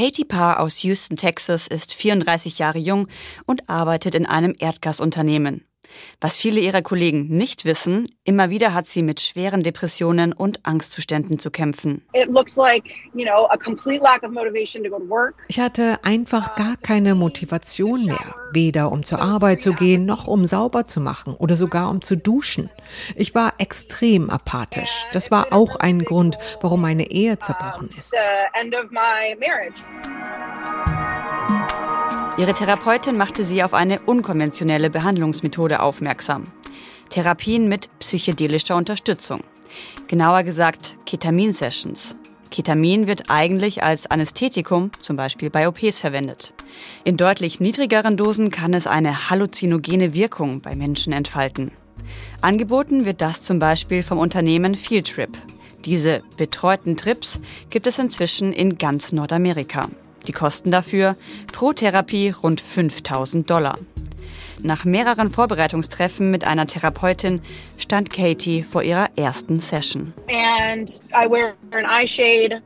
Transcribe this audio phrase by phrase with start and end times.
[0.00, 3.06] Katie Parr aus Houston, Texas ist 34 Jahre jung
[3.44, 5.66] und arbeitet in einem Erdgasunternehmen.
[6.20, 11.38] Was viele ihrer Kollegen nicht wissen, immer wieder hat sie mit schweren Depressionen und Angstzuständen
[11.38, 12.04] zu kämpfen.
[15.48, 20.44] Ich hatte einfach gar keine Motivation mehr, weder um zur Arbeit zu gehen, noch um
[20.44, 22.70] sauber zu machen oder sogar um zu duschen.
[23.16, 25.06] Ich war extrem apathisch.
[25.12, 28.14] Das war auch ein Grund, warum meine Ehe zerbrochen ist.
[32.38, 36.44] Ihre Therapeutin machte sie auf eine unkonventionelle Behandlungsmethode aufmerksam.
[37.10, 39.42] Therapien mit psychedelischer Unterstützung.
[40.06, 42.16] Genauer gesagt Ketamin-Sessions.
[42.50, 46.54] Ketamin wird eigentlich als Anästhetikum, zum Beispiel bei OPs, verwendet.
[47.04, 51.72] In deutlich niedrigeren Dosen kann es eine halluzinogene Wirkung bei Menschen entfalten.
[52.40, 55.36] Angeboten wird das zum Beispiel vom Unternehmen Fieldtrip.
[55.84, 59.88] Diese betreuten Trips gibt es inzwischen in ganz Nordamerika.
[60.30, 61.16] Die Kosten dafür
[61.52, 63.76] pro Therapie rund 5000 Dollar.
[64.62, 67.42] Nach mehreren Vorbereitungstreffen mit einer Therapeutin
[67.76, 70.12] stand Katie vor ihrer ersten Session.
[70.28, 72.62] And I wear an eye shade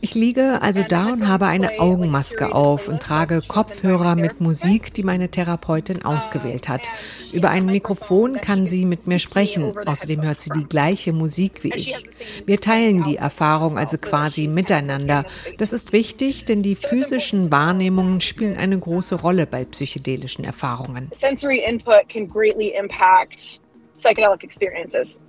[0.00, 5.02] ich liege also da und habe eine Augenmaske auf und trage Kopfhörer mit Musik, die
[5.02, 6.88] meine Therapeutin ausgewählt hat.
[7.32, 9.76] Über ein Mikrofon kann sie mit mir sprechen.
[9.86, 12.04] Außerdem hört sie die gleiche Musik wie ich.
[12.44, 15.24] Wir teilen die Erfahrung also quasi miteinander.
[15.58, 21.10] Das ist wichtig, denn die physischen Wahrnehmungen spielen eine große Rolle bei psychedelischen Erfahrungen.
[21.14, 23.60] Sensory input can greatly impact
[23.96, 25.20] psychedelic experiences.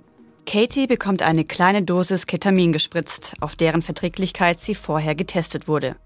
[0.46, 5.96] Katie bekommt eine kleine Dosis Ketamin gespritzt, auf deren Verträglichkeit sie vorher getestet wurde.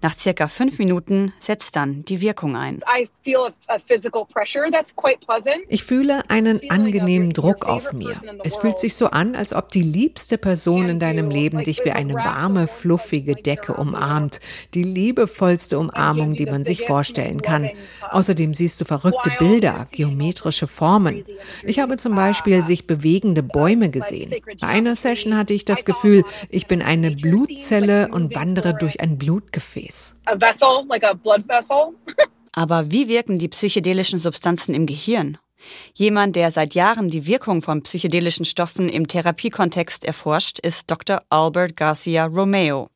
[0.00, 2.78] Nach circa fünf Minuten setzt dann die Wirkung ein.
[5.68, 8.14] Ich fühle einen angenehmen Druck auf mir.
[8.44, 11.90] Es fühlt sich so an, als ob die liebste Person in deinem Leben dich wie
[11.90, 14.40] eine warme, fluffige Decke umarmt.
[14.74, 17.70] Die liebevollste Umarmung, die man sich vorstellen kann.
[18.10, 21.24] Außerdem siehst du verrückte Bilder, geometrische Formen.
[21.64, 24.34] Ich habe zum Beispiel sich bewegende Bäume gesehen.
[24.60, 29.18] Bei einer Session hatte ich das Gefühl, ich bin eine Blutzelle und wandere durch ein
[29.18, 29.57] Blutgefäß.
[29.58, 30.16] Blutgefäß.
[30.36, 31.04] Vessel, like
[32.52, 35.38] Aber wie wirken die psychedelischen Substanzen im Gehirn?
[35.94, 41.22] Jemand, der seit Jahren die Wirkung von psychedelischen Stoffen im Therapiekontext erforscht, ist Dr.
[41.30, 42.90] Albert Garcia Romeo.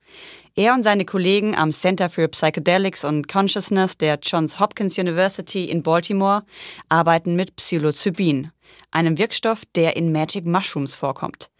[0.55, 5.83] Er und seine Kollegen am Center for Psychedelics and Consciousness der Johns Hopkins University in
[5.83, 6.45] Baltimore
[6.89, 8.53] arbeiten mit Psilocybin,
[8.91, 11.51] einem Wirkstoff, der in Magic Mushrooms vorkommt.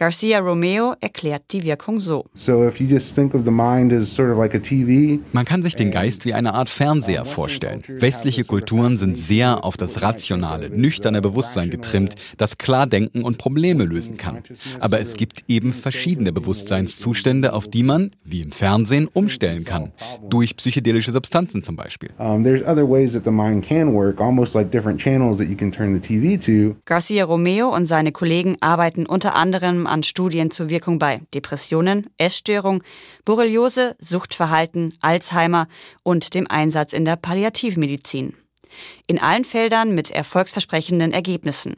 [0.00, 2.24] Garcia Romeo erklärt die Wirkung so.
[5.32, 7.82] Man kann sich den Geist wie eine Art Fernseher vorstellen.
[7.86, 13.84] Westliche Kulturen sind sehr auf das rationale, nüchterne Bewusstsein getrimmt, das klar denken und Probleme
[13.84, 14.42] lösen kann.
[14.78, 19.92] Aber es gibt eben verschiedene Bewusstseinszustände, auf die man, wie im Fernsehen, umstellen kann.
[20.30, 22.08] Durch psychedelische Substanzen zum Beispiel.
[26.84, 32.82] Garcia Romeo und seine Kollegen arbeiten unter anderem an Studien zur Wirkung bei Depressionen, Essstörung,
[33.24, 35.68] Borreliose, Suchtverhalten, Alzheimer
[36.02, 38.34] und dem Einsatz in der Palliativmedizin.
[39.06, 41.76] In allen Feldern mit erfolgsversprechenden Ergebnissen.